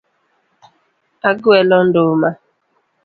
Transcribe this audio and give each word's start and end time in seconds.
Agwelo 1.29 1.77
nduma. 1.87 2.29